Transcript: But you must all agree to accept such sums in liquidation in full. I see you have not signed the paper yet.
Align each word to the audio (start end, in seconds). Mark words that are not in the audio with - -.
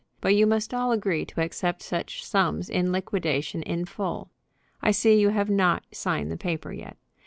But 0.19 0.33
you 0.33 0.47
must 0.47 0.73
all 0.73 0.91
agree 0.91 1.25
to 1.25 1.41
accept 1.41 1.83
such 1.83 2.25
sums 2.25 2.71
in 2.71 2.91
liquidation 2.91 3.61
in 3.61 3.85
full. 3.85 4.31
I 4.81 4.89
see 4.89 5.19
you 5.21 5.29
have 5.29 5.51
not 5.51 5.83
signed 5.91 6.31
the 6.31 6.37
paper 6.37 6.71
yet. 6.73 6.97